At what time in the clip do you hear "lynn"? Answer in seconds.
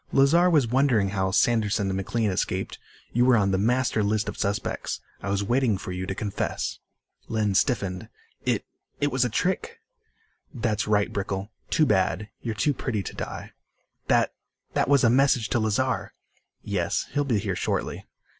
7.27-7.53